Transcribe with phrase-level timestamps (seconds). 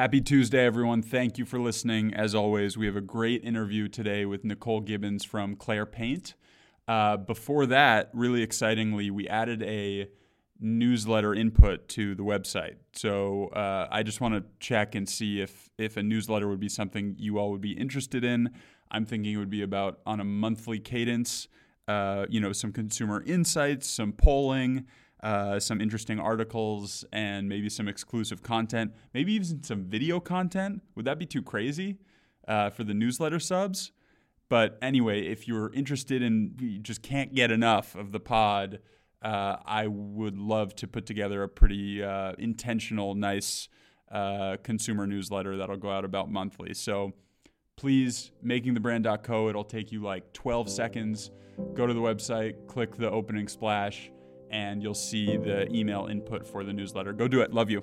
[0.00, 1.02] Happy Tuesday, everyone.
[1.02, 2.14] Thank you for listening.
[2.14, 6.36] As always, we have a great interview today with Nicole Gibbons from Clare Paint.
[6.88, 10.08] Uh, before that, really excitingly, we added a
[10.58, 12.76] newsletter input to the website.
[12.94, 16.70] So uh, I just want to check and see if if a newsletter would be
[16.70, 18.48] something you all would be interested in.
[18.90, 21.46] I'm thinking it would be about on a monthly cadence.
[21.86, 24.86] Uh, you know, some consumer insights, some polling,
[25.22, 30.82] uh, some interesting articles and maybe some exclusive content, maybe even some video content.
[30.94, 31.98] Would that be too crazy
[32.48, 33.92] uh, for the newsletter subs?
[34.48, 38.80] But anyway, if you're interested in, you just can't get enough of the pod,
[39.22, 43.68] uh, I would love to put together a pretty uh, intentional, nice
[44.10, 46.74] uh, consumer newsletter that'll go out about monthly.
[46.74, 47.12] So
[47.76, 49.48] please, makingthebrand.co.
[49.48, 51.30] It'll take you like 12 seconds.
[51.74, 54.10] Go to the website, click the opening splash
[54.50, 57.12] and you'll see the email input for the newsletter.
[57.12, 57.52] Go do it.
[57.52, 57.82] Love you.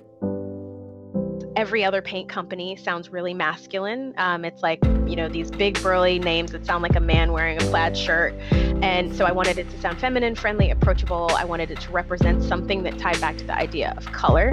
[1.56, 4.14] Every other paint company sounds really masculine.
[4.16, 7.56] Um, it's like, you know, these big burly names that sound like a man wearing
[7.56, 8.34] a plaid shirt.
[8.80, 11.30] And so I wanted it to sound feminine, friendly, approachable.
[11.34, 14.52] I wanted it to represent something that tied back to the idea of color.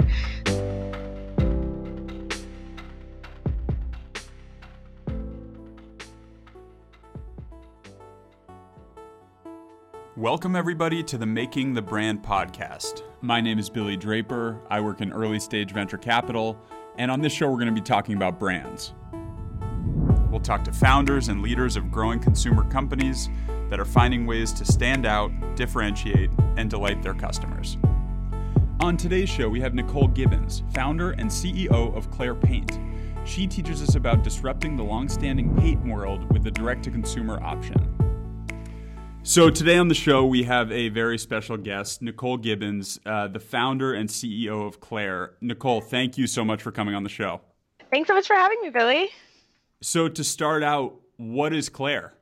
[10.26, 13.02] Welcome, everybody, to the Making the Brand podcast.
[13.20, 14.60] My name is Billy Draper.
[14.68, 16.58] I work in early stage venture capital,
[16.98, 18.92] and on this show, we're going to be talking about brands.
[20.28, 23.28] We'll talk to founders and leaders of growing consumer companies
[23.70, 27.78] that are finding ways to stand out, differentiate, and delight their customers.
[28.80, 32.80] On today's show, we have Nicole Gibbons, founder and CEO of Clare Paint.
[33.24, 38.05] She teaches us about disrupting the long-standing paint world with a direct-to-consumer option.
[39.26, 43.40] So today on the show we have a very special guest, Nicole Gibbons, uh, the
[43.40, 45.32] founder and CEO of Clare.
[45.40, 47.40] Nicole, thank you so much for coming on the show.
[47.90, 49.08] Thanks so much for having me, Billy.
[49.82, 52.14] So to start out, what is Clare?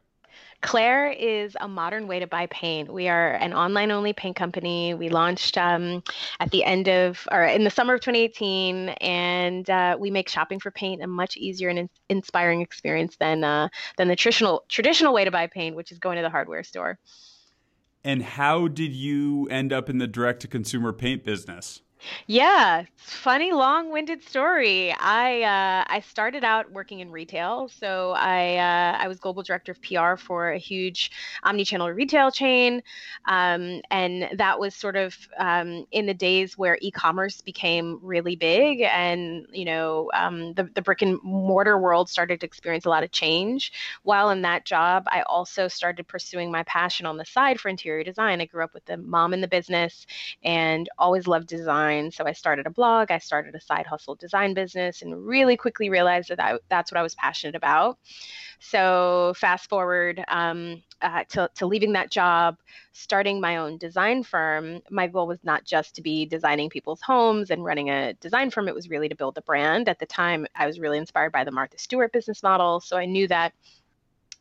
[0.61, 2.93] Clare is a modern way to buy paint.
[2.93, 4.95] We are an online only paint company.
[4.95, 6.03] We launched um,
[6.41, 10.61] at the end of, or in the summer of 2018, and uh, we make shopping
[10.61, 13.69] for paint a much easier and in- inspiring experience than uh,
[13.99, 16.99] than the traditional traditional way to buy paint, which is going to the hardware store.
[18.03, 21.81] And how did you end up in the direct to consumer paint business?
[22.27, 24.93] Yeah, funny long-winded story.
[24.93, 29.73] I uh, I started out working in retail, so I uh, I was global director
[29.73, 31.11] of PR for a huge
[31.43, 32.83] omni-channel retail chain,
[33.27, 38.81] um, and that was sort of um, in the days where e-commerce became really big,
[38.83, 43.03] and you know um, the the brick and mortar world started to experience a lot
[43.05, 43.73] of change.
[44.03, 48.05] While in that job, I also started pursuing my passion on the side for interior
[48.05, 48.41] design.
[48.41, 50.07] I grew up with a mom in the business,
[50.43, 52.11] and always loved design design.
[52.11, 55.91] So I started a blog, I started a side hustle design business, and really quickly
[55.91, 57.99] realized that I, that's what I was passionate about.
[58.61, 62.57] So fast forward um, uh, to, to leaving that job,
[62.93, 67.51] starting my own design firm, my goal was not just to be designing people's homes
[67.51, 69.89] and running a design firm, it was really to build a brand.
[69.89, 72.81] At the time, I was really inspired by the Martha Stewart business model.
[72.81, 73.53] So I knew that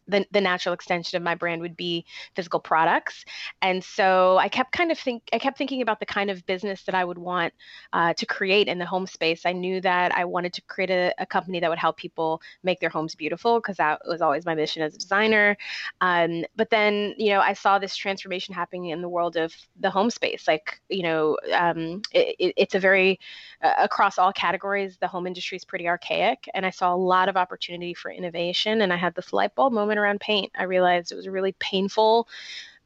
[0.07, 2.05] the, the natural extension of my brand would be
[2.35, 3.25] physical products.
[3.61, 6.83] And so i kept kind of think i kept thinking about the kind of business
[6.83, 7.53] that i would want
[7.93, 9.45] uh, to create in the home space.
[9.45, 12.79] I knew that i wanted to create a, a company that would help people make
[12.79, 15.57] their homes beautiful because that was always my mission as a designer.
[16.01, 19.89] Um, but then you know i saw this transformation happening in the world of the
[19.89, 20.47] home space.
[20.47, 23.19] Like you know um, it, it's a very
[23.63, 26.49] uh, across all categories the home industry is pretty archaic.
[26.53, 29.73] And i saw a lot of opportunity for innovation and i had this light bulb
[29.73, 30.51] moment around paint.
[30.57, 32.27] I realized it was a really painful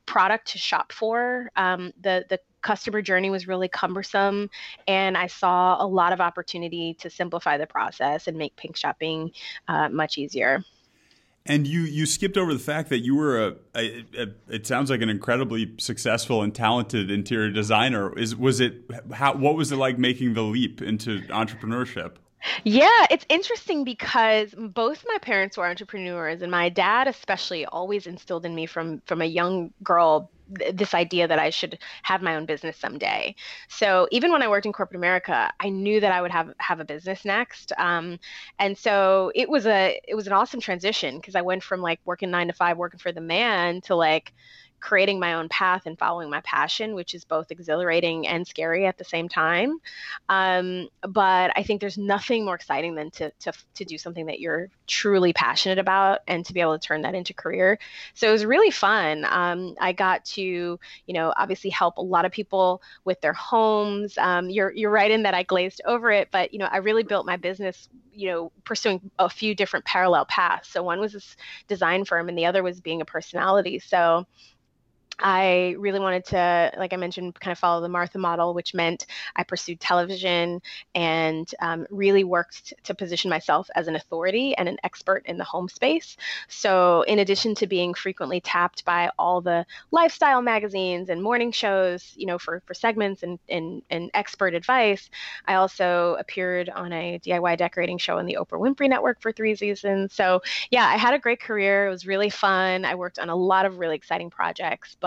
[0.05, 1.51] product to shop for.
[1.55, 4.49] Um, the the customer journey was really cumbersome,
[4.87, 9.31] and I saw a lot of opportunity to simplify the process and make paint shopping
[9.67, 10.63] uh, much easier.
[11.45, 14.89] And you you skipped over the fact that you were a, a, a, it sounds
[14.89, 18.17] like an incredibly successful and talented interior designer.
[18.17, 22.15] Is was it how what was it like making the leap into entrepreneurship?
[22.63, 28.45] Yeah, it's interesting because both my parents were entrepreneurs, and my dad especially always instilled
[28.45, 30.31] in me from from a young girl
[30.73, 33.35] this idea that I should have my own business someday.
[33.67, 36.79] So even when I worked in corporate America, I knew that I would have have
[36.79, 37.73] a business next.
[37.77, 38.17] Um,
[38.59, 41.99] and so it was a it was an awesome transition because I went from like
[42.05, 44.31] working nine to five, working for the man, to like
[44.79, 48.97] creating my own path and following my passion, which is both exhilarating and scary at
[48.97, 49.79] the same time.
[50.29, 54.39] Um, but I think there's nothing more exciting than to, to, to do something that
[54.39, 57.79] you're truly passionate about and to be able to turn that into career.
[58.13, 59.25] So it was really fun.
[59.29, 60.79] Um, I got to, you
[61.13, 64.17] know, obviously help a lot of people with their homes.
[64.17, 67.03] Um, you're, you're right in that I glazed over it, but, you know, I really
[67.03, 70.69] built my business you know, pursuing a few different parallel paths.
[70.69, 71.37] So one was this
[71.67, 73.77] design firm, and the other was being a personality.
[73.77, 74.25] So
[75.19, 79.07] I really wanted to, like I mentioned, kind of follow the Martha model, which meant
[79.35, 80.61] I pursued television
[80.93, 85.43] and um, really worked to position myself as an authority and an expert in the
[85.43, 86.17] home space.
[86.49, 92.13] So, in addition to being frequently tapped by all the lifestyle magazines and morning shows,
[92.15, 95.09] you know, for, for segments and, and, and expert advice,
[95.47, 99.55] I also appeared on a DIY decorating show on the Oprah Winfrey Network for three
[99.55, 100.13] seasons.
[100.13, 101.87] So, yeah, I had a great career.
[101.87, 102.85] It was really fun.
[102.85, 104.95] I worked on a lot of really exciting projects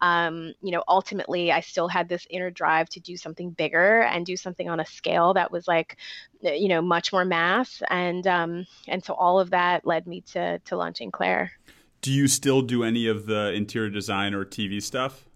[0.00, 4.26] um, you know ultimately i still had this inner drive to do something bigger and
[4.26, 5.96] do something on a scale that was like
[6.42, 10.58] you know much more mass and um, and so all of that led me to
[10.60, 11.52] to launching Clare.
[12.00, 15.26] Do you still do any of the interior design or tv stuff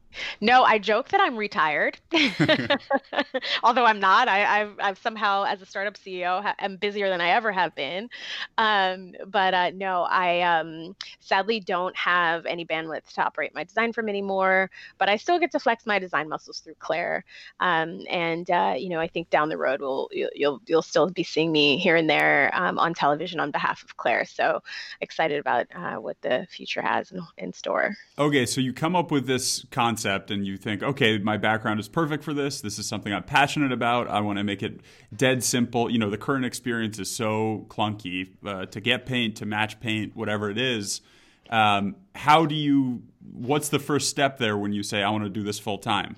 [0.41, 1.99] no, I joke that I'm retired,
[3.63, 4.29] although I'm not.
[4.29, 7.75] I, have I've somehow, as a startup CEO, ha- am busier than I ever have
[7.75, 8.09] been.
[8.57, 13.93] Um, but uh, no, I um, sadly don't have any bandwidth to operate my design
[13.93, 14.71] firm anymore.
[14.99, 17.25] But I still get to flex my design muscles through Clare.
[17.61, 21.11] Um, and uh, you know, I think down the road, we'll you'll you'll, you'll still
[21.11, 24.25] be seeing me here and there um, on television on behalf of Clare.
[24.25, 24.63] So
[25.01, 27.97] excited about uh, what the future has in, in store.
[28.19, 31.81] Okay, so you come up with this concept concept and you think, okay, my background
[31.81, 32.61] is perfect for this.
[32.61, 34.09] This is something I'm passionate about.
[34.09, 34.81] I want to make it
[35.15, 35.91] dead simple.
[35.91, 40.15] You know, the current experience is so clunky uh, to get paint, to match paint,
[40.15, 41.01] whatever it is.
[41.51, 43.03] Um, how do you,
[43.33, 46.17] what's the first step there when you say, I want to do this full time?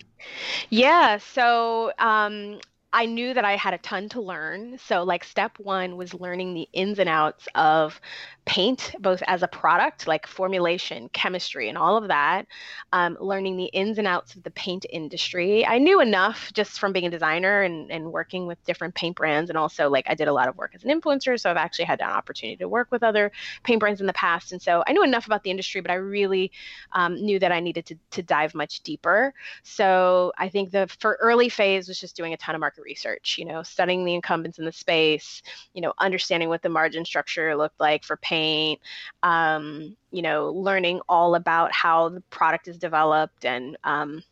[0.68, 1.18] Yeah.
[1.18, 2.60] So um,
[2.92, 4.76] I knew that I had a ton to learn.
[4.78, 8.00] So, like, step one was learning the ins and outs of
[8.44, 12.46] paint, both as a product, like formulation, chemistry, and all of that.
[12.92, 15.64] Um, learning the ins and outs of the paint industry.
[15.64, 19.50] I knew enough just from being a designer and, and working with different paint brands.
[19.50, 21.38] And also, like, I did a lot of work as an influencer.
[21.38, 23.30] So, I've actually had an opportunity to work with other
[23.62, 24.50] paint brands in the past.
[24.50, 26.50] And so, I knew enough about the industry, but I really
[26.90, 29.32] um, knew that I needed to, to dive much deeper.
[29.62, 32.90] So, I think the for early phase was just doing a ton of market market
[32.90, 35.42] research, you know, studying the incumbents in the space,
[35.74, 38.80] you know, understanding what the margin structure looked like for paint,
[39.22, 44.22] um, you know, learning all about how the product is developed and, um,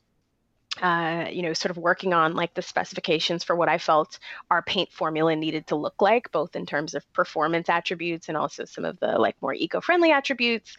[0.80, 4.18] uh, you know, sort of working on like the specifications for what I felt
[4.50, 8.64] our paint formula needed to look like, both in terms of performance attributes and also
[8.64, 10.76] some of the like more eco-friendly attributes.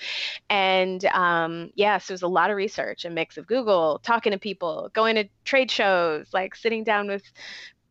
[0.49, 4.31] And um, yeah, so it was a lot of research, a mix of Google, talking
[4.31, 7.23] to people, going to trade shows, like sitting down with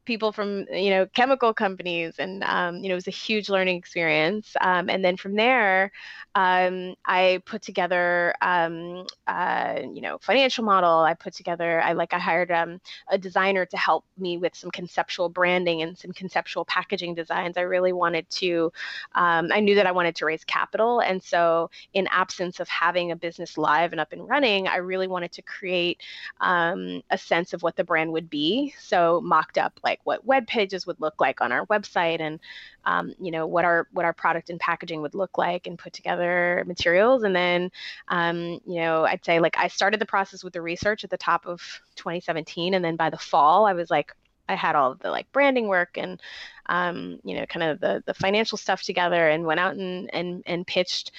[0.08, 3.76] people from you know chemical companies and um, you know it was a huge learning
[3.76, 4.56] experience.
[4.62, 5.92] Um, and then from there
[6.34, 11.00] um, i put together um, uh, you know financial model.
[11.00, 14.70] I put together i like i hired um, a designer to help me with some
[14.70, 17.58] conceptual branding and some conceptual packaging designs.
[17.58, 18.72] I really wanted to
[19.14, 21.00] i knew that i wanted to raise capital.
[21.00, 25.06] And so in absence of having a business live and up and running i really
[25.06, 26.00] wanted to create
[26.40, 28.74] a sense of what the brand would be.
[28.78, 32.40] So mocked up like like what web pages would look like on our website and
[32.84, 35.92] um, you know what our what our product and packaging would look like and put
[35.92, 37.70] together materials and then
[38.08, 41.16] um, you know i'd say like i started the process with the research at the
[41.16, 41.60] top of
[41.96, 44.12] 2017 and then by the fall i was like
[44.50, 46.22] I had all the like branding work and
[46.70, 50.42] um, you know kind of the the financial stuff together and went out and and
[50.46, 51.12] and pitched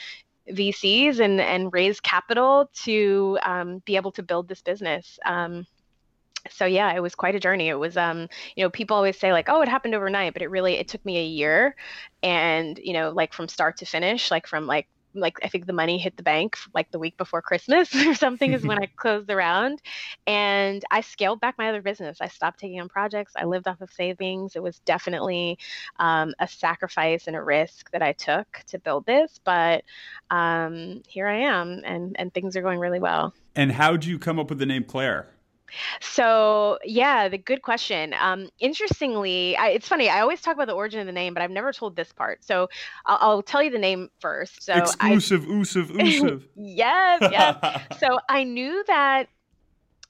[0.50, 5.20] VCs and and raised capital to um, be able to build this business.
[5.26, 5.68] Um,
[6.50, 9.32] so yeah it was quite a journey it was um you know people always say
[9.32, 11.76] like oh it happened overnight but it really it took me a year
[12.24, 15.74] and you know like from start to finish like from like like I think the
[15.74, 19.28] money hit the bank like the week before Christmas or something is when I closed
[19.28, 19.82] the round
[20.28, 22.20] and I scaled back my other business.
[22.22, 23.34] I stopped taking on projects.
[23.36, 24.56] I lived off of savings.
[24.56, 25.58] It was definitely
[25.98, 29.84] um, a sacrifice and a risk that I took to build this, but
[30.30, 33.34] um, here I am and and things are going really well.
[33.56, 35.28] And how did you come up with the name Clare?
[36.02, 38.14] So yeah, the good question.
[38.20, 40.10] Um, interestingly, I, it's funny.
[40.10, 42.44] I always talk about the origin of the name, but I've never told this part.
[42.44, 42.70] So
[43.06, 44.64] I'll, I'll tell you the name first.
[44.64, 46.48] So exclusive, I, oosive, oosive.
[46.56, 47.82] yes, yes.
[48.00, 49.28] so I knew that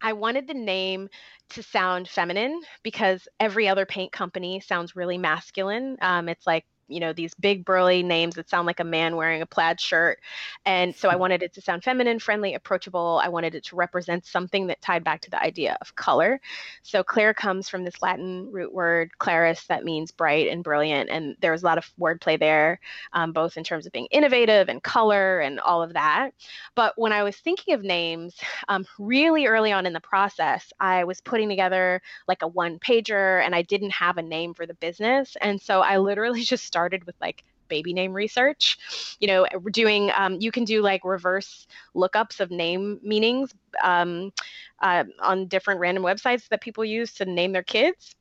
[0.02, 1.10] I wanted the name
[1.50, 5.98] to sound feminine because every other paint company sounds really masculine.
[6.02, 9.42] Um, it's like you know these big burly names that sound like a man wearing
[9.42, 10.20] a plaid shirt.
[10.66, 11.20] And so i hmm.
[11.20, 13.22] wanted it to sound feminine friendly approachable.
[13.24, 16.42] I wanted it to represent something that tied back to the idea of color.
[16.84, 21.10] So Clare comes from this latin root word claris that means bright and brilliant.
[21.10, 22.80] And there was a lot of wordplay there
[23.14, 26.32] um, both in terms of being innovative and color and all of that.
[26.76, 28.36] But when i was thinking of names
[28.68, 33.44] um, really early on in the process i was putting together like a one pager
[33.44, 35.36] and i didn't have a name for the business.
[35.42, 39.18] And so i literally just started with like baby name research.
[39.20, 44.34] You know, we're doing, um, you can do like reverse lookups of name meanings um,
[44.82, 48.16] uh, on different random websites that people use to name their kids.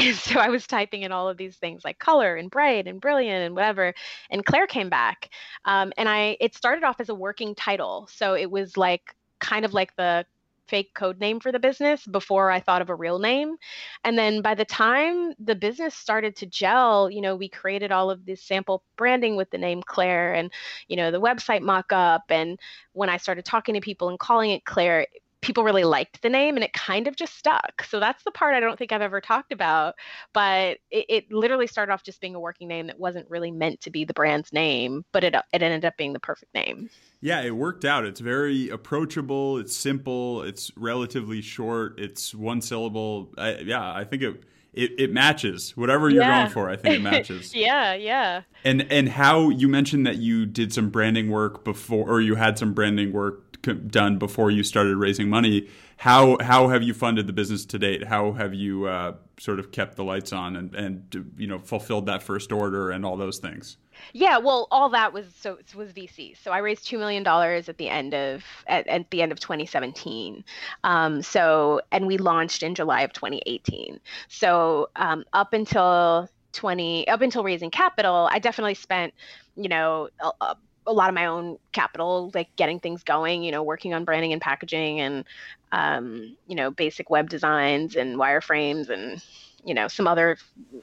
[0.00, 3.00] And so I was typing in all of these things like color and bright and
[3.00, 3.94] brilliant and whatever.
[4.30, 5.30] And Clare came back.
[5.64, 8.08] Um, and I, it started off as a working title.
[8.10, 10.26] So it was like kind of like the
[10.68, 13.56] fake code name for the business before I thought of a real name.
[14.04, 18.10] And then by the time the business started to gel, you know, we created all
[18.10, 20.52] of this sample branding with the name Clare and,
[20.88, 22.24] you know, the website mock up.
[22.30, 22.58] And
[22.92, 25.06] when I started talking to people and calling it Clare,
[25.40, 27.84] people really liked the name and it kind of just stuck.
[27.88, 29.94] So that's the part I don't think I've ever talked about.
[30.32, 33.80] But it, it, literally started off just being a working name that wasn't really meant
[33.82, 36.88] to be the brand's name, but it, it ended up being the perfect name.
[37.20, 38.04] Yeah, it worked out.
[38.04, 39.58] It's very approachable.
[39.58, 40.42] It's simple.
[40.42, 41.98] It's relatively short.
[41.98, 43.32] It's one syllable.
[43.36, 44.42] I, yeah, I think it,
[44.76, 46.42] it it matches whatever you're yeah.
[46.42, 46.70] going for.
[46.70, 47.54] I think it matches.
[47.54, 48.42] yeah, yeah.
[48.62, 52.58] And and how you mentioned that you did some branding work before, or you had
[52.58, 55.68] some branding work done before you started raising money.
[55.98, 58.04] How how have you funded the business to date?
[58.04, 62.06] How have you uh, sort of kept the lights on and and you know fulfilled
[62.06, 63.76] that first order and all those things?
[64.12, 66.36] Yeah, well, all that was so was VC.
[66.36, 69.40] So I raised two million dollars at the end of at, at, the end of
[69.40, 70.44] 2017.
[70.84, 74.00] Um, so and we launched in July of 2018.
[74.28, 79.14] So um, up until 20 up until raising capital, I definitely spent
[79.56, 80.56] you know a, a,
[80.92, 83.42] lot of my own capital like getting things going.
[83.42, 85.24] You know, working on branding and packaging and
[85.72, 89.22] um, you know basic web designs and wireframes and
[89.64, 90.36] you know some other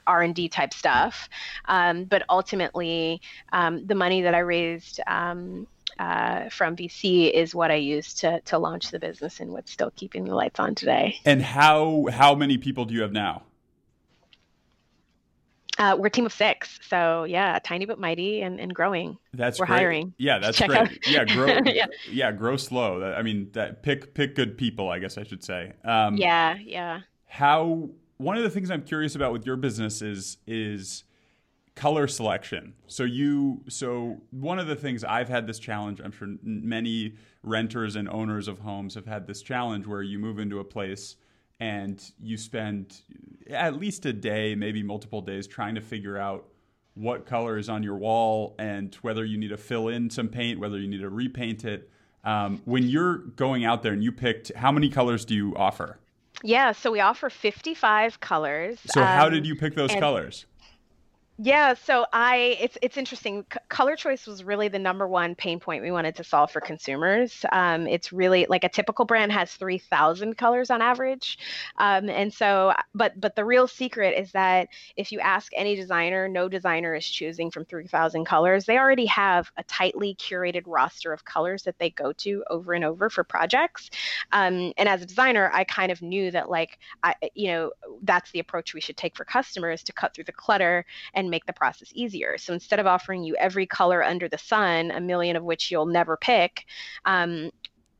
[0.06, 1.30] r&d type stuff
[1.66, 3.22] um, but ultimately
[3.54, 5.66] um, the money that i raised um,
[6.00, 9.92] uh, from VC is what I used to to launch the business and what's still
[9.96, 11.20] keeping the lights on today.
[11.26, 13.44] And how how many people do you have now?
[15.80, 19.18] Uh, we're a team of six, so yeah, tiny but mighty and, and growing.
[19.34, 19.78] That's we're great.
[19.78, 20.14] hiring.
[20.18, 20.82] Yeah, that's Check great.
[20.82, 21.08] Out.
[21.08, 21.48] yeah, grow.
[21.66, 21.86] yeah.
[22.10, 23.14] yeah, grow slow.
[23.14, 24.90] I mean, that pick pick good people.
[24.90, 25.74] I guess I should say.
[25.84, 27.02] Um, yeah, yeah.
[27.26, 31.04] How one of the things I'm curious about with your business is is
[31.76, 32.74] color selection.
[32.88, 37.96] So you so one of the things I've had this challenge, I'm sure many renters
[37.96, 41.16] and owners of homes have had this challenge where you move into a place
[41.60, 43.02] and you spend
[43.50, 46.46] at least a day, maybe multiple days trying to figure out
[46.96, 50.60] what color is on your wall and whether you need to fill in some paint,
[50.60, 51.90] whether you need to repaint it.
[52.24, 56.00] Um, when you're going out there and you picked, how many colors do you offer?
[56.44, 58.80] Yeah, so we offer 55 colors.
[58.86, 60.46] So um, how did you pick those colors?
[61.40, 63.44] Yeah, so I it's it's interesting.
[63.52, 66.62] C- color choice was really the number one pain point we wanted to solve for
[66.62, 67.44] consumers.
[67.52, 71.40] Um, it's really like a typical brand has three thousand colors on average,
[71.80, 76.28] um, and so but but the real secret is that if you ask any designer,
[76.28, 78.66] no designer is choosing from three thousand colors.
[78.66, 82.86] They already have a tightly curated roster of colors that they go to over and
[82.86, 83.90] over for projects.
[84.32, 87.72] Um, and as a designer, I kind of knew that like I you know
[88.04, 91.32] that's the approach we should take for customers to cut through the clutter and and
[91.32, 92.38] make the process easier.
[92.38, 95.86] So instead of offering you every color under the sun, a million of which you'll
[95.86, 96.66] never pick,
[97.06, 97.50] um,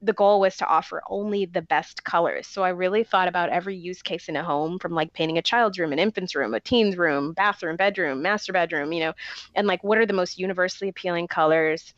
[0.02, 2.46] the goal was to offer only the best colors.
[2.46, 5.42] So I really thought about every use case in a home from like painting a
[5.42, 9.14] child's room, an infant's room, a teen's room, bathroom, bedroom, master bedroom, you know,
[9.56, 11.94] and like what are the most universally appealing colors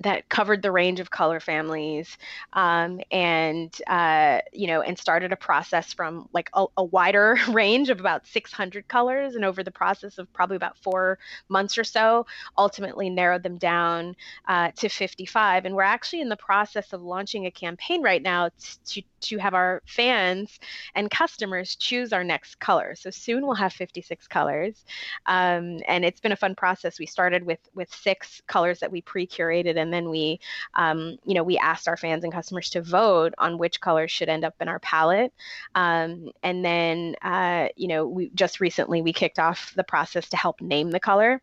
[0.00, 2.16] that covered the range of color families
[2.54, 7.90] um, and uh, you know and started a process from like a, a, wider range
[7.90, 12.26] of about 600 colors and over the process of probably about four months or so
[12.56, 14.16] ultimately narrowed them down
[14.48, 18.48] uh, to 55 and we're actually in the process of launching a campaign right now
[18.86, 20.58] to, to have our fans
[20.94, 22.94] and customers choose our next color.
[22.94, 24.84] So soon we'll have 56 colors
[25.26, 26.98] um, and it's been a fun process.
[26.98, 30.38] We started with with six colors that we pre-curated and and then we,
[30.74, 34.28] um, you know, we asked our fans and customers to vote on which colors should
[34.28, 35.32] end up in our palette.
[35.74, 40.36] Um, and then, uh, you know, we just recently we kicked off the process to
[40.36, 41.42] help name the color.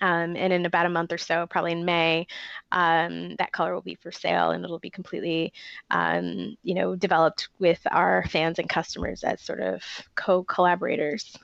[0.00, 2.28] Um, and in about a month or so, probably in May,
[2.70, 5.52] um, that color will be for sale, and it'll be completely,
[5.90, 9.82] um, you know, developed with our fans and customers as sort of
[10.14, 11.36] co-collaborators.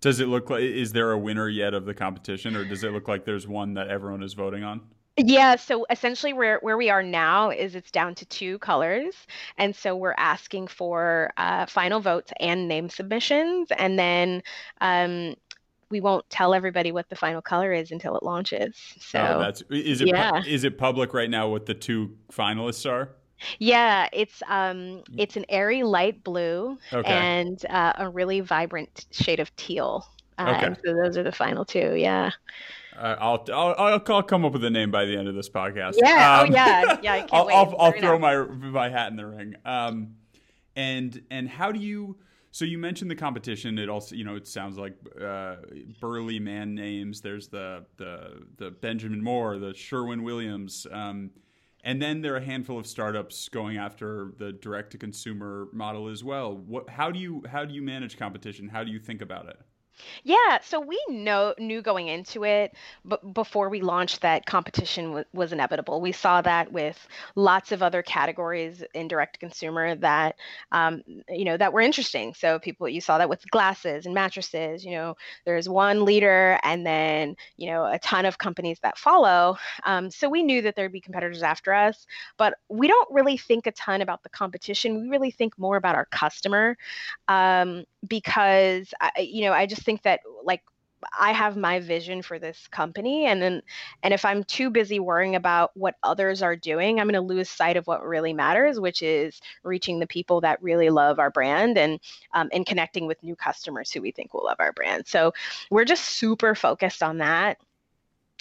[0.00, 2.92] Does it look like is there a winner yet of the competition, or does it
[2.92, 4.80] look like there's one that everyone is voting on?
[5.16, 9.14] Yeah, so essentially where where we are now is it's down to two colors,
[9.58, 14.42] and so we're asking for uh, final votes and name submissions, and then
[14.80, 15.34] um,
[15.90, 18.74] we won't tell everybody what the final color is until it launches.
[18.98, 20.42] So oh, that's is it yeah.
[20.46, 23.10] is it public right now what the two finalists are?
[23.58, 27.12] Yeah, it's um it's an airy light blue okay.
[27.12, 30.08] and uh, a really vibrant shade of teal.
[30.38, 30.80] Uh, okay.
[30.84, 31.94] so those are the final two.
[31.96, 32.30] Yeah.
[32.96, 35.94] Uh, I'll, I'll I'll come up with a name by the end of this podcast.
[35.96, 36.40] Yeah.
[36.40, 36.98] Oh, um, oh yeah.
[37.02, 37.12] Yeah.
[37.14, 37.54] I can't I'll wait.
[37.54, 39.54] I'll, I'll throw my my hat in the ring.
[39.64, 40.16] Um,
[40.76, 42.18] and and how do you?
[42.50, 43.78] So you mentioned the competition.
[43.78, 45.56] It also, you know, it sounds like uh,
[46.00, 47.20] burly man names.
[47.20, 51.30] There's the the the Benjamin Moore, the Sherwin Williams, um,
[51.82, 56.08] and then there are a handful of startups going after the direct to consumer model
[56.08, 56.54] as well.
[56.54, 56.90] What?
[56.90, 58.68] How do you how do you manage competition?
[58.68, 59.58] How do you think about it?
[60.24, 65.24] Yeah, so we know knew going into it, but before we launched that competition w-
[65.32, 66.00] was inevitable.
[66.00, 67.06] We saw that with
[67.36, 70.36] lots of other categories in direct consumer that
[70.72, 72.34] um, you know that were interesting.
[72.34, 74.84] So people, you saw that with glasses and mattresses.
[74.84, 79.56] You know, there's one leader, and then you know a ton of companies that follow.
[79.84, 82.06] Um, so we knew that there'd be competitors after us,
[82.38, 85.02] but we don't really think a ton about the competition.
[85.02, 86.76] We really think more about our customer
[87.28, 90.62] um, because I, you know I just think that like
[91.18, 93.62] I have my vision for this company and then
[94.02, 97.48] and if I'm too busy worrying about what others are doing, I'm going to lose
[97.48, 101.76] sight of what really matters, which is reaching the people that really love our brand
[101.76, 101.98] and
[102.34, 105.06] um, and connecting with new customers who we think will love our brand.
[105.06, 105.32] So
[105.70, 107.58] we're just super focused on that.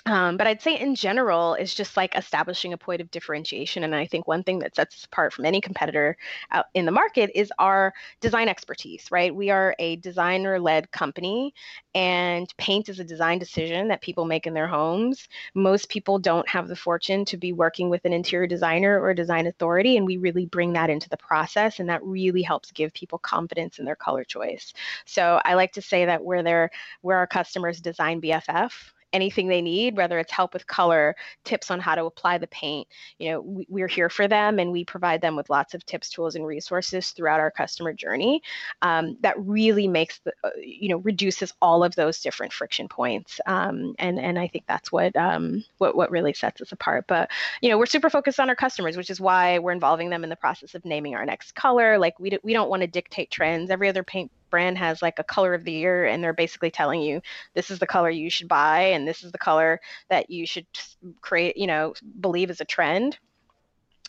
[0.07, 3.83] Um, but I'd say in general, it's just like establishing a point of differentiation.
[3.83, 6.17] And I think one thing that sets us apart from any competitor
[6.49, 9.33] out in the market is our design expertise, right?
[9.33, 11.53] We are a designer led company,
[11.93, 15.27] and paint is a design decision that people make in their homes.
[15.53, 19.15] Most people don't have the fortune to be working with an interior designer or a
[19.15, 21.79] design authority, and we really bring that into the process.
[21.79, 24.73] And that really helps give people confidence in their color choice.
[25.05, 26.71] So I like to say that we're there,
[27.03, 28.71] we're our customers' design BFF
[29.13, 32.87] anything they need, whether it's help with color, tips on how to apply the paint.
[33.19, 36.09] You know, we, we're here for them and we provide them with lots of tips,
[36.09, 38.41] tools, and resources throughout our customer journey.
[38.81, 43.39] Um, that really makes the, uh, you know, reduces all of those different friction points.
[43.45, 47.05] Um, and and I think that's what um, what what really sets us apart.
[47.07, 47.29] But
[47.61, 50.29] you know, we're super focused on our customers, which is why we're involving them in
[50.29, 51.97] the process of naming our next color.
[51.97, 53.69] Like we we don't want to dictate trends.
[53.69, 57.01] Every other paint brand has like a color of the year and they're basically telling
[57.01, 57.21] you
[57.55, 60.67] this is the color you should buy and this is the color that you should
[61.21, 63.17] create you know believe is a trend.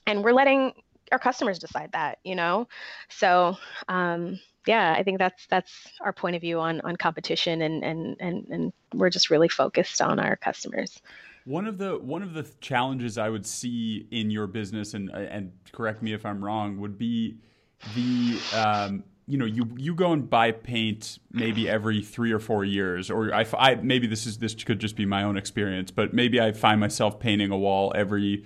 [0.07, 0.73] And we're letting
[1.13, 2.69] our customers decide that you know?
[3.09, 3.57] So
[3.89, 8.17] um, yeah i think that's that's our point of view on on competition and and
[8.21, 11.01] and, and we're just really focused on our customers.
[11.45, 15.53] One of the one of the challenges I would see in your business, and and
[15.73, 17.39] correct me if I'm wrong, would be
[17.97, 22.65] the um, you know you you go and buy paint maybe every three or four
[22.65, 26.13] years or I, I maybe this is this could just be my own experience but
[26.13, 28.45] maybe i find myself painting a wall every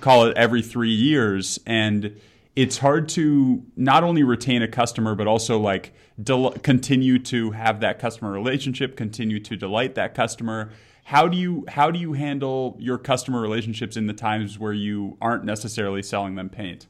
[0.00, 2.20] call it every three years and
[2.56, 7.80] it's hard to not only retain a customer but also like del- continue to have
[7.80, 10.70] that customer relationship continue to delight that customer.
[11.04, 15.16] How do you how do you handle your customer relationships in the times where you
[15.20, 16.86] aren't necessarily selling them paint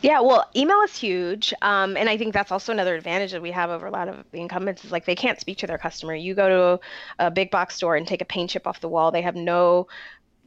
[0.00, 3.50] yeah, well, email is huge, um, and I think that's also another advantage that we
[3.50, 6.14] have over a lot of the incumbents is like they can't speak to their customer.
[6.14, 6.84] You go to
[7.24, 9.34] a, a big box store and take a paint chip off the wall; they have
[9.34, 9.88] no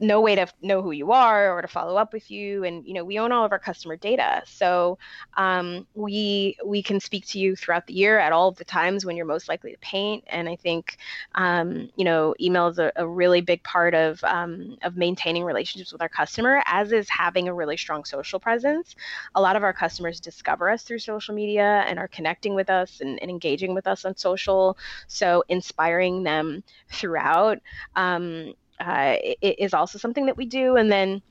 [0.00, 2.64] no way to know who you are or to follow up with you.
[2.64, 4.42] And you know we own all of our customer data.
[4.46, 4.98] So
[5.36, 9.04] um, we we can speak to you throughout the year at all of the times
[9.04, 10.24] when you're most likely to paint.
[10.26, 10.98] And i think
[11.34, 15.92] um, you know email is a, a really big part of um, of maintaining relationships
[15.92, 18.94] with our customer as is having a really strong social presence.
[19.34, 23.00] A lot of our customers discover us through social media and are connecting with us
[23.00, 24.76] and, and engaging with us on social.
[25.06, 27.58] So inspiring them throughout.
[27.96, 30.76] Um, uh, is also something that we do.
[30.76, 31.22] And then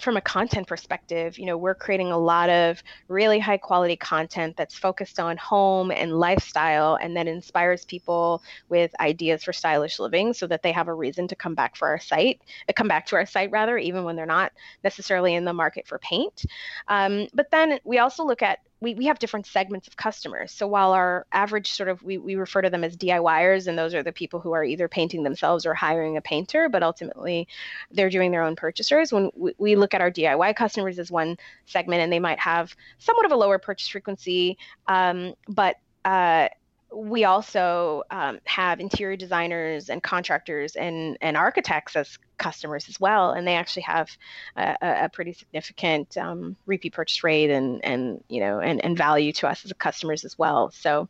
[0.00, 4.56] from a content perspective, you know, we're creating a lot of really high quality content
[4.56, 10.32] that's focused on home and lifestyle and that inspires people with ideas for stylish living
[10.32, 13.06] so that they have a reason to come back for our site, uh, come back
[13.06, 16.46] to our site rather, even when they're not necessarily in the market for paint.
[16.88, 20.50] Um, but then we also look at we, we have different segments of customers.
[20.50, 23.94] So while our average sort of we, we refer to them as DIYers, and those
[23.94, 27.46] are the people who are either painting themselves or hiring a painter, but ultimately
[27.92, 29.12] they're doing their own purchasers.
[29.12, 32.74] When we, we look at our DIY customers as one segment, and they might have
[32.98, 36.48] somewhat of a lower purchase frequency, um, but uh,
[36.94, 43.30] we also um, have interior designers and contractors and, and architects as customers as well,
[43.30, 44.10] and they actually have
[44.56, 49.32] a, a pretty significant um, repeat purchase rate and and you know and, and value
[49.32, 50.70] to us as customers as well.
[50.70, 51.08] So.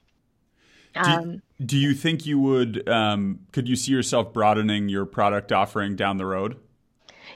[0.95, 2.87] Do you, um, do you think you would?
[2.87, 6.59] Um, could you see yourself broadening your product offering down the road?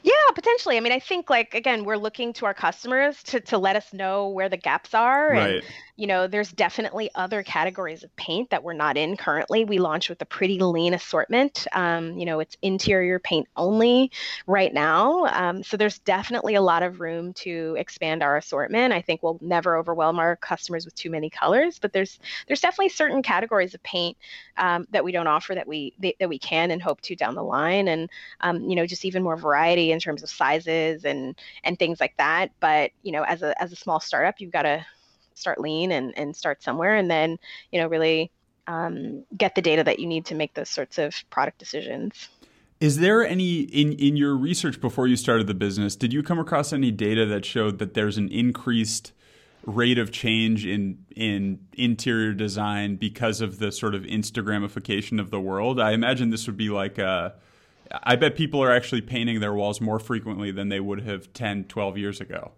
[0.03, 0.77] Yeah, potentially.
[0.77, 3.91] I mean, I think like again, we're looking to our customers to to let us
[3.93, 5.31] know where the gaps are.
[5.31, 5.55] Right.
[5.55, 5.63] And
[5.97, 9.65] you know, there's definitely other categories of paint that we're not in currently.
[9.65, 11.65] We launched with a pretty lean assortment.
[11.73, 14.11] Um, you know, it's interior paint only
[14.45, 15.25] right now.
[15.25, 18.93] Um, so there's definitely a lot of room to expand our assortment.
[18.93, 22.89] I think we'll never overwhelm our customers with too many colors, but there's there's definitely
[22.89, 24.15] certain categories of paint
[24.57, 27.43] um, that we don't offer that we that we can and hope to down the
[27.43, 28.07] line, and
[28.41, 32.15] um, you know, just even more variety in terms of sizes and and things like
[32.17, 32.51] that.
[32.59, 34.85] But you know, as a as a small startup, you've got to
[35.37, 37.37] start lean and, and start somewhere and then
[37.71, 38.31] you know really
[38.67, 42.27] um, get the data that you need to make those sorts of product decisions.
[42.79, 46.37] Is there any in in your research before you started the business did you come
[46.37, 49.13] across any data that showed that there's an increased
[49.65, 55.39] rate of change in in interior design because of the sort of instagramification of the
[55.39, 55.79] world?
[55.79, 57.33] I imagine this would be like a
[57.91, 61.65] I bet people are actually painting their walls more frequently than they would have 10
[61.65, 62.51] 12 years ago.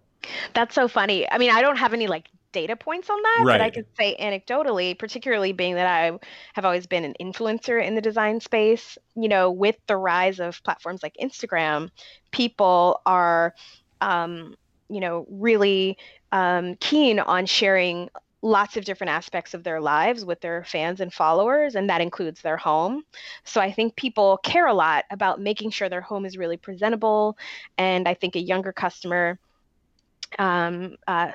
[0.53, 1.29] That's so funny.
[1.29, 3.53] I mean, I don't have any like data points on that, right.
[3.53, 6.17] but I could say anecdotally, particularly being that I
[6.53, 10.61] have always been an influencer in the design space, you know, with the rise of
[10.63, 11.89] platforms like Instagram,
[12.31, 13.53] people are,
[14.01, 14.55] um,
[14.89, 15.97] you know, really
[16.31, 18.09] um, keen on sharing
[18.41, 22.41] lots of different aspects of their lives with their fans and followers, and that includes
[22.41, 23.03] their home.
[23.43, 27.37] So I think people care a lot about making sure their home is really presentable.
[27.77, 29.39] And I think a younger customer
[30.37, 31.31] um, uh,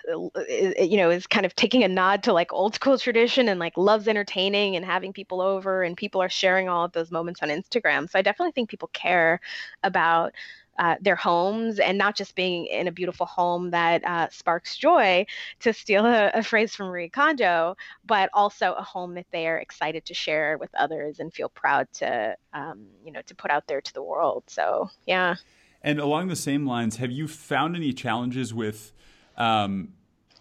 [0.78, 3.76] you know, is kind of taking a nod to like old school tradition and like
[3.76, 7.48] loves entertaining and having people over, and people are sharing all of those moments on
[7.48, 8.08] Instagram.
[8.08, 9.40] So I definitely think people care
[9.82, 10.32] about
[10.78, 15.24] uh, their homes and not just being in a beautiful home that uh, sparks joy,
[15.60, 19.58] to steal a, a, phrase from Marie Kondo, but also a home that they are
[19.58, 23.66] excited to share with others and feel proud to, um, you know, to put out
[23.66, 24.44] there to the world.
[24.48, 25.36] So yeah.
[25.84, 28.92] And along the same lines, have you found any challenges with,
[29.36, 29.90] um,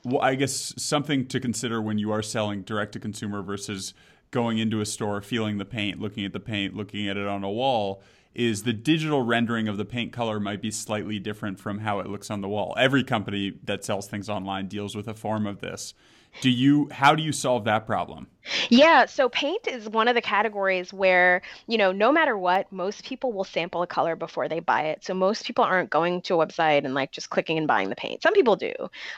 [0.05, 3.93] well, I guess something to consider when you are selling direct to consumer versus
[4.31, 7.43] going into a store, feeling the paint, looking at the paint, looking at it on
[7.43, 8.01] a wall,
[8.33, 12.07] is the digital rendering of the paint color might be slightly different from how it
[12.07, 12.73] looks on the wall.
[12.79, 15.93] Every company that sells things online deals with a form of this.
[16.41, 18.27] Do you how do you solve that problem?
[18.69, 23.05] Yeah, so paint is one of the categories where, you know, no matter what, most
[23.05, 25.03] people will sample a color before they buy it.
[25.05, 27.95] So most people aren't going to a website and like just clicking and buying the
[27.95, 28.21] paint.
[28.21, 28.73] Some people do,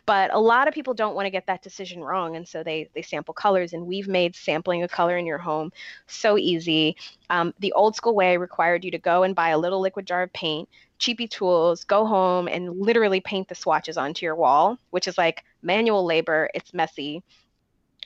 [0.06, 2.36] but a lot of people don't want to get that decision wrong.
[2.36, 3.74] And so they, they sample colors.
[3.74, 5.72] And we've made sampling a color in your home
[6.06, 6.96] so easy.
[7.32, 10.22] Um, the old school way required you to go and buy a little liquid jar
[10.22, 15.08] of paint, cheapy tools, go home and literally paint the swatches onto your wall, which
[15.08, 16.50] is like manual labor.
[16.54, 17.24] It's messy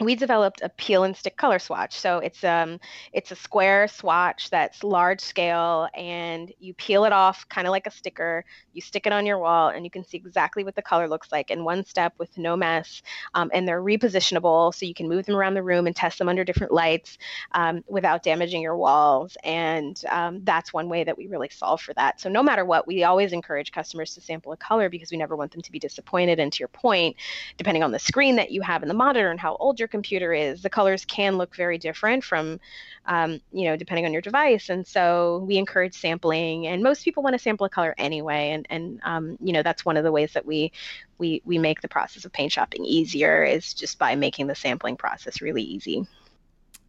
[0.02, 1.98] we developed a peel and stick color swatch.
[2.00, 2.80] So it's um
[3.12, 7.86] it's a square swatch that's large scale and you peel it off kind of like
[7.86, 8.46] a sticker.
[8.74, 11.32] You stick it on your wall and you can see exactly what the color looks
[11.34, 13.02] like in one step with no mess.
[13.34, 16.30] Um, and they're repositionable so you can move them around the room and test them
[16.30, 17.18] under different lights
[17.52, 19.36] um, without damaging your walls.
[19.44, 22.22] And um, that's one way that we really solve for that.
[22.22, 25.36] So no matter what, we always encourage customers to sample a color because we never
[25.36, 26.40] want them to be disappointed.
[26.40, 27.18] And to your point,
[27.58, 30.34] depending on the screen that you have in the monitor and how old your computer
[30.34, 32.60] is, the colors can look very different from,
[33.06, 34.70] um, you know, depending on your device.
[34.70, 38.52] And so we encourage sampling, and most people want to sample a color anyway.
[38.52, 40.72] And and um, you know that's one of the ways that we
[41.18, 44.98] we we make the process of paint shopping easier is just by making the sampling
[44.98, 46.08] process really easy.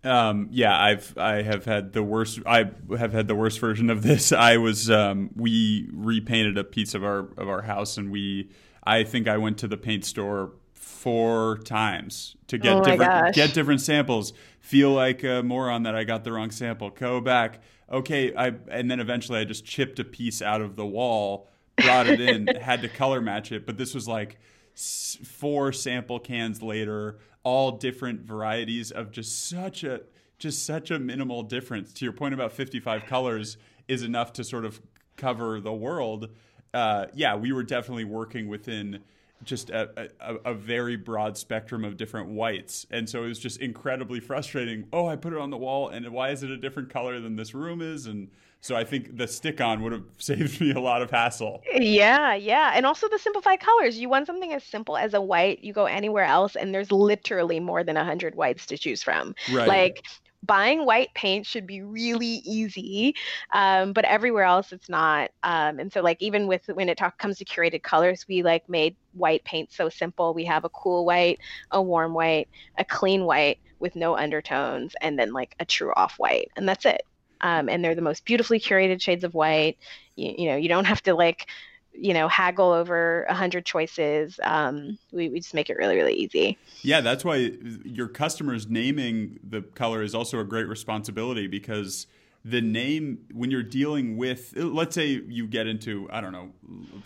[0.02, 2.40] Um, yeah, I've I have had the worst.
[2.46, 4.32] I have had the worst version of this.
[4.32, 8.50] I was um, we repainted a piece of our of our house, and we
[8.84, 10.52] I think I went to the paint store
[10.90, 13.34] four times to get oh different gosh.
[13.34, 14.32] get different samples.
[14.60, 16.90] Feel like a moron that I got the wrong sample.
[16.90, 17.62] Go back.
[17.90, 22.06] Okay, I and then eventually I just chipped a piece out of the wall, brought
[22.06, 23.66] it in, had to color match it.
[23.66, 24.38] But this was like
[24.74, 30.02] four sample cans later, all different varieties of just such a
[30.38, 31.92] just such a minimal difference.
[31.94, 33.56] To your point about 55 colors
[33.88, 34.80] is enough to sort of
[35.16, 36.28] cover the world.
[36.72, 39.00] Uh, yeah, we were definitely working within
[39.44, 42.86] just a, a, a, very broad spectrum of different whites.
[42.90, 44.86] And so it was just incredibly frustrating.
[44.92, 47.36] Oh, I put it on the wall, and why is it a different color than
[47.36, 48.06] this room is?
[48.06, 48.28] And
[48.60, 51.62] so I think the stick on would have saved me a lot of hassle.
[51.72, 52.72] Yeah, yeah.
[52.74, 53.98] And also the simplified colors.
[53.98, 57.60] You want something as simple as a white, you go anywhere else, and there's literally
[57.60, 59.34] more than 100 whites to choose from.
[59.50, 59.68] Right.
[59.68, 60.04] Like,
[60.42, 63.14] buying white paint should be really easy
[63.52, 67.18] um, but everywhere else it's not um, and so like even with when it talk,
[67.18, 70.34] comes to curated colors we like made white paint so simple.
[70.34, 71.38] We have a cool white
[71.70, 72.48] a warm white
[72.78, 76.84] a clean white with no undertones and then like a true off white and that's
[76.84, 77.02] it.
[77.40, 79.78] Um, and they're the most beautifully curated shades of white.
[80.16, 81.46] You, you know you don't have to like
[81.92, 86.14] you know haggle over a hundred choices um, we, we just make it really really
[86.14, 86.58] easy.
[86.82, 87.52] Yeah that's why
[87.84, 92.06] your customers naming the color is also a great responsibility because
[92.44, 96.50] the name when you're dealing with let's say you get into i don't know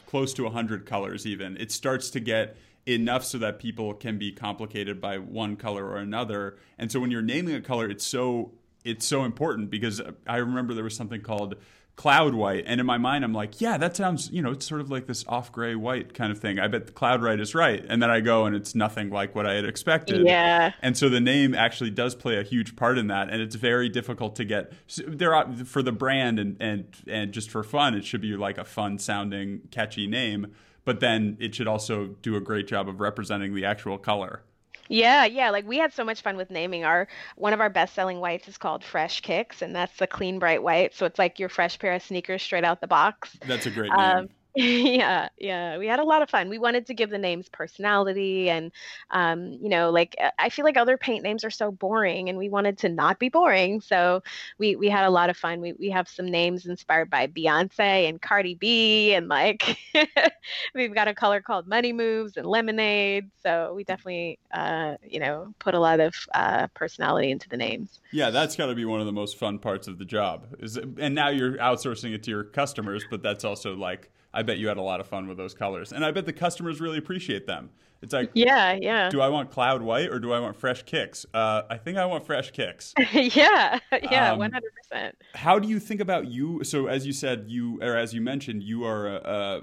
[0.07, 4.18] close to a 100 colors even it starts to get enough so that people can
[4.18, 6.57] be complicated by one color or another.
[6.79, 8.53] And so when you're naming a color it's so
[8.85, 11.57] it's so important because i remember there was something called
[11.96, 12.64] cloud white.
[12.66, 15.07] And in my mind i'm like yeah that sounds you know it's sort of like
[15.07, 16.59] this off gray white kind of thing.
[16.59, 17.85] I bet the cloud white is right.
[17.88, 20.26] And then i go and it's nothing like what i had expected.
[20.26, 20.72] Yeah.
[20.83, 23.30] And so the name actually does play a huge part in that.
[23.30, 24.72] And it's very difficult to get
[25.07, 28.59] there are for the brand and and and just for fun it should be like
[28.59, 30.52] a fun sounding catchy name.
[30.85, 34.42] But then it should also do a great job of representing the actual color
[34.88, 35.51] yeah, yeah.
[35.51, 38.49] Like we had so much fun with naming our one of our best selling whites
[38.49, 40.94] is called Fresh Kicks, and that's the clean bright white.
[40.94, 43.37] So it's like your fresh pair of sneakers straight out the box.
[43.47, 44.01] That's a great name.
[44.01, 46.49] Um, yeah, yeah, we had a lot of fun.
[46.49, 48.71] We wanted to give the names personality, and
[49.11, 52.38] um, you know, like uh, I feel like other paint names are so boring, and
[52.38, 53.81] we wanted to not be boring.
[53.81, 54.23] So
[54.59, 55.61] we we had a lot of fun.
[55.61, 59.77] We we have some names inspired by Beyonce and Cardi B, and like
[60.75, 63.31] we've got a color called Money Moves and Lemonade.
[63.43, 67.99] So we definitely, uh, you know, put a lot of uh, personality into the names.
[68.12, 70.47] Yeah, that's got to be one of the most fun parts of the job.
[70.61, 74.59] Is and now you're outsourcing it to your customers, but that's also like I bet
[74.59, 76.99] you had a lot of fun with those colors, and I bet the customers really
[76.99, 77.70] appreciate them.
[78.03, 79.09] It's like, yeah, yeah.
[79.09, 81.25] Do I want cloud white or do I want fresh kicks?
[81.33, 82.92] Uh, I think I want fresh kicks.
[83.12, 83.79] yeah,
[84.11, 85.16] yeah, um, one hundred percent.
[85.35, 86.62] How do you think about you?
[86.64, 89.59] So, as you said, you or as you mentioned, you are a, a,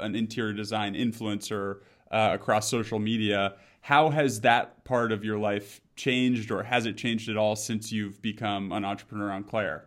[0.00, 1.78] a, an interior design influencer
[2.10, 3.54] uh, across social media.
[3.80, 7.92] How has that part of your life changed, or has it changed at all since
[7.92, 9.86] you've become an entrepreneur on Clare?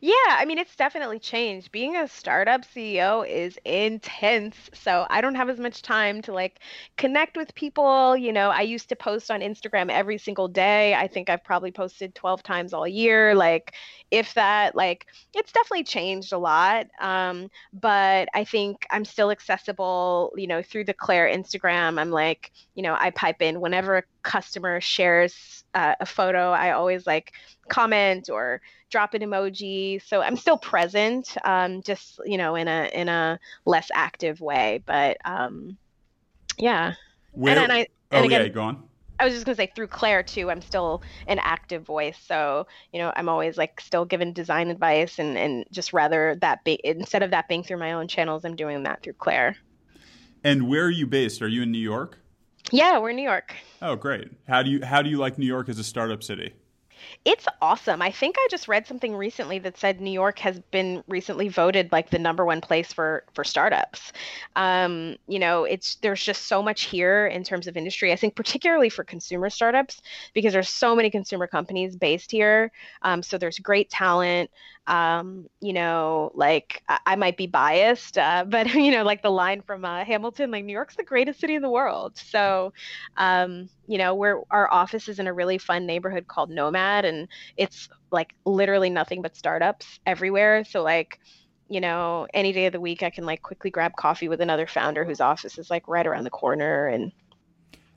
[0.00, 1.72] Yeah, I mean, it's definitely changed.
[1.72, 4.56] Being a startup CEO is intense.
[4.74, 6.60] So I don't have as much time to like
[6.96, 8.16] connect with people.
[8.16, 10.94] You know, I used to post on Instagram every single day.
[10.94, 13.34] I think I've probably posted 12 times all year.
[13.34, 13.74] Like,
[14.10, 16.86] if that, like, it's definitely changed a lot.
[17.00, 21.98] Um, but I think I'm still accessible, you know, through the Clare Instagram.
[21.98, 26.72] I'm like, you know, I pipe in whenever a customer shares uh, a photo, I
[26.72, 27.32] always like
[27.68, 30.02] comment or drop an emoji.
[30.04, 34.82] So I'm still present, um, just you know, in a in a less active way.
[34.84, 35.76] But um,
[36.58, 36.94] yeah.
[37.32, 37.78] Where, and, and I,
[38.10, 38.82] and oh again, yeah, go on.
[39.20, 40.50] I was just gonna say through Clare too.
[40.50, 45.18] I'm still an active voice, so you know I'm always like still giving design advice,
[45.18, 48.56] and and just rather that be instead of that being through my own channels, I'm
[48.56, 49.56] doing that through Clare.
[50.42, 51.42] And where are you based?
[51.42, 52.18] Are you in New York?
[52.70, 53.54] Yeah, we're in New York.
[53.82, 54.30] Oh, great.
[54.48, 56.54] How do you how do you like New York as a startup city?
[57.24, 58.02] It's awesome.
[58.02, 61.90] I think I just read something recently that said New York has been recently voted
[61.92, 64.12] like the number one place for for startups.
[64.56, 68.12] Um, you know, it's there's just so much here in terms of industry.
[68.12, 70.02] I think particularly for consumer startups
[70.34, 72.72] because there's so many consumer companies based here.
[73.02, 74.50] Um, so there's great talent.
[74.86, 79.30] Um, you know, like I, I might be biased, uh, but you know, like the
[79.30, 82.16] line from uh, Hamilton, like New York's the greatest city in the world.
[82.16, 82.72] So,
[83.16, 87.28] um, you know, we're our office is in a really fun neighborhood called Nomad, and
[87.56, 90.64] it's like literally nothing but startups everywhere.
[90.64, 91.18] So like
[91.70, 94.66] you know, any day of the week, I can like quickly grab coffee with another
[94.66, 97.12] founder whose office is like right around the corner, and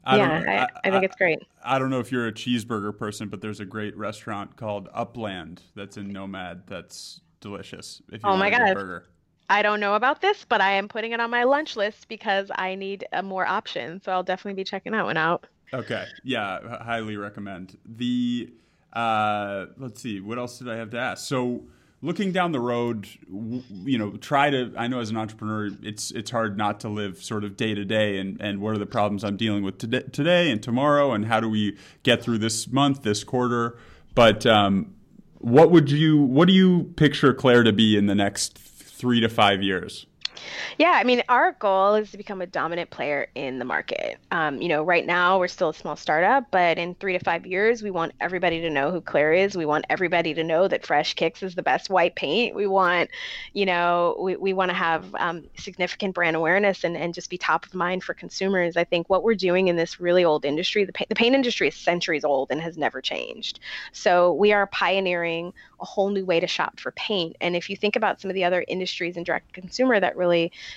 [0.06, 1.40] I yeah, I, I, I, think it's great.
[1.64, 5.64] I don't know if you're a cheeseburger person, but there's a great restaurant called Upland
[5.76, 8.02] that's in Nomad that's delicious.
[8.12, 8.76] If you oh my god!
[8.76, 9.06] Burger.
[9.50, 12.52] I don't know about this, but I am putting it on my lunch list because
[12.54, 14.02] I need a more option.
[14.04, 15.48] So I'll definitely be checking that one out.
[15.74, 17.76] Okay, yeah, highly recommend.
[17.86, 18.54] The
[18.94, 21.28] uh, let's see, what else did I have to ask?
[21.28, 21.64] So
[22.02, 24.74] looking down the road, you know, try to.
[24.78, 27.86] I know as an entrepreneur, it's it's hard not to live sort of day to
[27.86, 31.26] day, and and what are the problems I'm dealing with today, today and tomorrow, and
[31.26, 33.78] how do we get through this month, this quarter?
[34.16, 34.94] But um,
[35.44, 39.28] what would you, what do you picture Clare to be in the next three to
[39.28, 40.06] five years?
[40.78, 44.18] Yeah, I mean, our goal is to become a dominant player in the market.
[44.32, 47.46] Um, you know, right now we're still a small startup, but in three to five
[47.46, 49.56] years, we want everybody to know who Clare is.
[49.56, 52.56] We want everybody to know that Fresh Kicks is the best white paint.
[52.56, 53.10] We want,
[53.54, 57.38] you know, we, we want to have um, significant brand awareness and, and just be
[57.38, 58.76] top of mind for consumers.
[58.76, 61.68] I think what we're doing in this really old industry, the, paint, the paint industry
[61.68, 63.60] is centuries old and has never changed.
[63.92, 67.36] So we are pioneering a whole new way to shop for paint.
[67.42, 70.23] And if you think about some of the other industries in direct consumer that really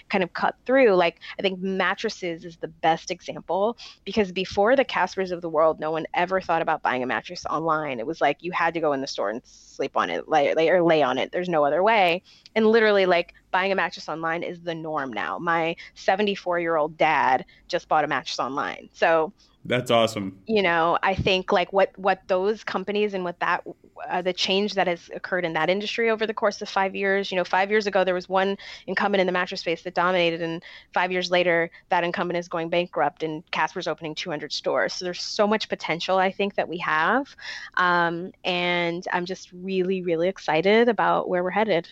[0.09, 0.95] kind of cut through.
[0.95, 5.81] Like I think mattresses is the best example because before the Caspers of the world,
[5.81, 7.99] no one ever thought about buying a mattress online.
[7.99, 10.55] It was like you had to go in the store and sleep on it, lay,
[10.55, 11.33] lay or lay on it.
[11.33, 12.23] There's no other way.
[12.55, 15.39] And literally, like buying a mattress online is the norm now.
[15.39, 18.89] My 74 year old dad just bought a mattress online.
[18.93, 19.33] So
[19.67, 20.39] that's awesome.
[20.47, 23.65] You know, I think like what what those companies and what that
[24.09, 27.33] uh, the change that has occurred in that industry over the course of five years.
[27.33, 30.41] You know, five years ago there was one incumbent in the mattress space that dominated,
[30.41, 30.63] and
[30.95, 34.95] five years later that incumbent is going bankrupt, and Casper's opening 200 stores.
[34.95, 37.35] So there's so much potential I think that we have,
[37.75, 41.89] um, and I'm just really really excited about where we're headed.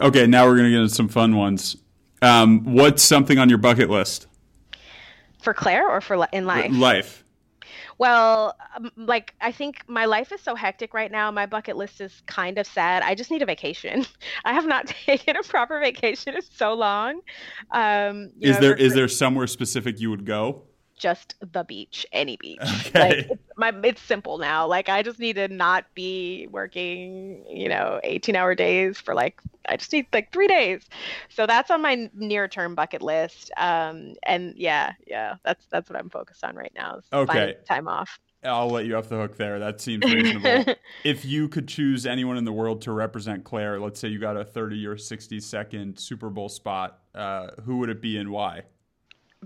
[0.00, 1.76] Okay, now we're gonna get into some fun ones.
[2.22, 4.27] Um, what's something on your bucket list?
[5.40, 6.72] For Clare or for in life?
[6.72, 7.24] Life.
[7.98, 11.30] Well, um, like I think my life is so hectic right now.
[11.30, 13.02] My bucket list is kind of sad.
[13.02, 14.06] I just need a vacation.
[14.44, 17.20] I have not taken a proper vacation in so long.
[17.72, 20.67] Um, is know, there is there somewhere specific you would go?
[20.98, 22.58] Just the beach, any beach.
[22.62, 23.00] Okay.
[23.00, 24.66] Like, it's, my, it's simple now.
[24.66, 29.40] Like I just need to not be working, you know, 18 hour days for like,
[29.68, 30.82] I just need like three days.
[31.28, 33.50] So that's on my near term bucket list.
[33.56, 37.00] Um, and yeah, yeah, that's, that's what I'm focused on right now.
[37.12, 37.56] okay.
[37.66, 38.18] Time off.
[38.44, 39.58] I'll let you off the hook there.
[39.58, 40.74] That seems reasonable.
[41.04, 44.36] if you could choose anyone in the world to represent Clare, let's say you got
[44.36, 48.62] a 30 or 60 second Super Bowl spot, uh, who would it be and why?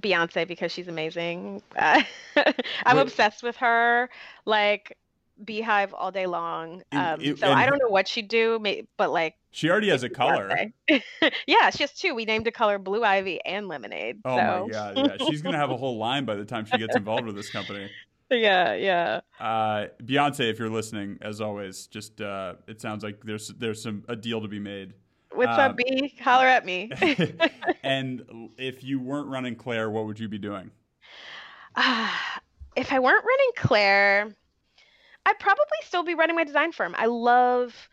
[0.01, 1.63] Beyonce because she's amazing.
[1.77, 2.03] Uh,
[2.87, 3.03] I'm Wait.
[3.03, 4.09] obsessed with her.
[4.45, 4.97] Like
[5.45, 6.83] BeyHive all day long.
[6.93, 8.61] Um, it, so I don't know what she'd do,
[8.97, 10.57] but like she already has a color.
[11.47, 12.15] yeah, she has two.
[12.15, 14.21] We named a color Blue Ivy and Lemonade.
[14.25, 14.67] Oh so.
[14.67, 17.27] my god, yeah, she's gonna have a whole line by the time she gets involved
[17.27, 17.91] with this company.
[18.31, 19.21] Yeah, yeah.
[19.39, 24.05] Uh, Beyonce, if you're listening, as always, just uh, it sounds like there's there's some
[24.09, 24.95] a deal to be made.
[25.35, 26.15] What's um, up, B?
[26.21, 26.91] Holler at me.
[27.83, 30.71] and if you weren't running Clare, what would you be doing?
[31.75, 32.11] Uh,
[32.77, 34.35] if I weren't running Clare,
[35.25, 36.95] I'd probably still be running my design firm.
[36.99, 37.89] I love,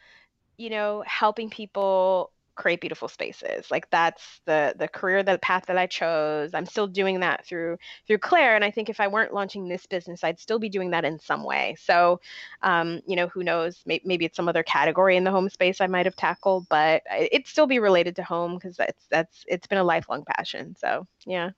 [0.57, 3.71] you know, helping people create beautiful spaces.
[3.71, 6.53] Like that's the the career the path that i chose.
[6.53, 9.85] I'm still doing that through through clare and i think if i weren't launching this
[9.85, 11.75] business i'd still be doing that in some way.
[11.79, 12.19] So
[12.61, 13.81] um, you know who knows?
[13.85, 17.01] Maybe, maybe it's some other category in the home space i might have tackled but
[17.31, 20.75] it'd still be related to home because that's that's it's been a lifelong passion.
[20.77, 21.51] So yeah.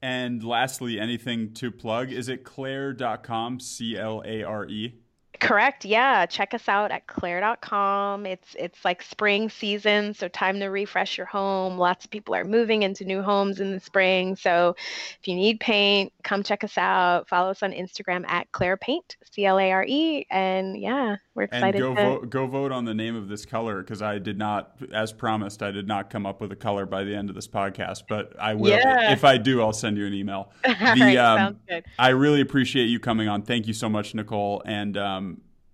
[0.00, 4.94] And lastly anything to plug is it clare.com c-l-a-r-e
[5.40, 5.84] Correct.
[5.84, 6.26] Yeah.
[6.26, 8.26] Check us out at clare.com.
[8.26, 11.78] It's it's like spring season, so time to refresh your home.
[11.78, 14.36] Lots of people are moving into new homes in the spring.
[14.36, 14.74] So
[15.20, 17.28] if you need paint, come check us out.
[17.28, 20.26] Follow us on Instagram at Clare Paint, C L A R E.
[20.30, 21.80] And yeah, we're excited.
[21.82, 22.02] And go, to...
[22.02, 25.62] vote, go vote on the name of this color because I did not, as promised,
[25.62, 28.34] I did not come up with a color by the end of this podcast, but
[28.40, 28.70] I will.
[28.70, 29.12] Yeah.
[29.12, 30.52] If I do, I'll send you an email.
[30.78, 31.84] The, right, um, sounds good.
[31.98, 33.42] I really appreciate you coming on.
[33.42, 34.62] Thank you so much, Nicole.
[34.64, 35.27] And um,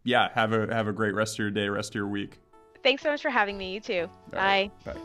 [0.05, 2.39] yeah, have a have a great rest of your day, rest of your week.
[2.83, 3.73] Thanks so much for having me.
[3.73, 4.11] You too.
[4.31, 4.71] Bye.
[4.85, 4.97] Bye.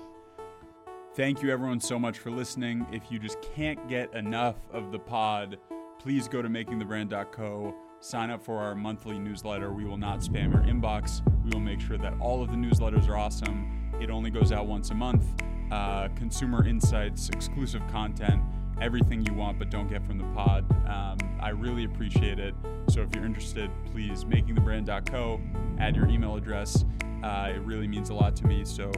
[1.16, 2.86] Thank you everyone so much for listening.
[2.92, 5.58] If you just can't get enough of the pod,
[6.00, 7.76] please go to makingthebrand.co.
[8.02, 9.74] Sign up for our monthly newsletter.
[9.74, 11.22] We will not spam your inbox.
[11.44, 13.92] We will make sure that all of the newsletters are awesome.
[14.00, 15.26] It only goes out once a month.
[15.72, 18.42] Uh, consumer insights, exclusive content,
[18.82, 20.66] everything you want but don't get from the pod.
[20.88, 22.54] Um, I really appreciate it.
[22.90, 25.42] So if you're interested, please makingthebrand.co,
[25.80, 26.86] add your email address.
[27.24, 28.64] Uh, it really means a lot to me.
[28.66, 28.90] So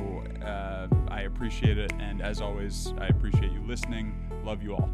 [0.44, 1.92] uh, I appreciate it.
[2.00, 4.32] And as always, I appreciate you listening.
[4.44, 4.90] Love you all.